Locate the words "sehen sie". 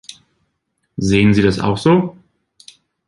0.97-1.43